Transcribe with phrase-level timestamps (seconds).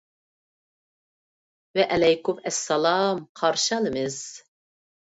[1.81, 4.21] ۋەئەلەيكۇم ئەسسالام، قارشى ئالىمىز.